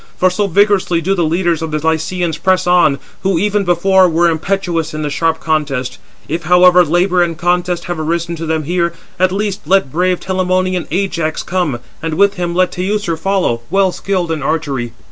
For 0.17 0.31
so 0.31 0.47
vigorously 0.47 0.99
do 0.99 1.13
the 1.13 1.23
leaders 1.23 1.61
of 1.61 1.69
the 1.69 1.77
Lycians 1.77 2.39
press 2.39 2.65
on, 2.65 2.97
who 3.21 3.37
even 3.37 3.63
before 3.63 4.09
were 4.09 4.31
impetuous 4.31 4.95
in 4.95 5.03
the 5.03 5.11
sharp 5.11 5.39
contest. 5.39 5.99
If, 6.27 6.45
however, 6.45 6.83
labour 6.83 7.21
and 7.21 7.37
contest 7.37 7.83
have 7.83 7.99
arisen 7.99 8.35
to 8.37 8.47
them 8.47 8.65
there, 8.67 8.93
at 9.19 9.31
least 9.31 9.67
let 9.67 9.91
brave 9.91 10.19
Telamonian 10.19 10.87
Ajax 10.89 11.43
come, 11.43 11.77
and 12.01 12.15
with 12.15 12.33
him 12.33 12.55
let 12.55 12.71
Teucer 12.71 13.15
follow, 13.15 13.61
well 13.69 13.91
skilled 13.91 14.31
in 14.31 14.41
archery." 14.41 14.93